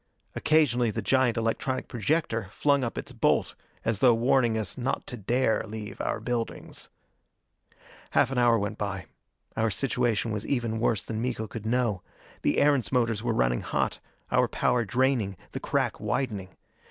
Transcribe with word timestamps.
Occasionally 0.35 0.89
the 0.89 1.03
giant 1.03 1.37
electronic 1.37 1.87
projector 1.87 2.47
flung 2.49 2.83
up 2.83 2.97
its 2.97 3.11
bolt 3.13 3.53
as 3.85 3.99
though 3.99 4.15
warning 4.15 4.57
us 4.57 4.75
not 4.75 5.05
to 5.05 5.15
dare 5.15 5.61
leave 5.67 6.01
our 6.01 6.19
buildings. 6.19 6.89
Half 8.09 8.31
an 8.31 8.39
hour 8.39 8.57
went 8.57 8.79
by. 8.79 9.05
Our 9.55 9.69
situation 9.69 10.31
was 10.31 10.47
even 10.47 10.79
worse 10.79 11.03
than 11.03 11.21
Miko 11.21 11.45
could 11.45 11.67
know. 11.67 12.01
The 12.41 12.57
Erentz 12.57 12.91
motors 12.91 13.21
were 13.21 13.35
running 13.35 13.61
hot 13.61 13.99
our 14.31 14.47
power 14.47 14.85
draining, 14.85 15.37
the 15.51 15.59
crack 15.59 15.99
widening. 15.99 16.49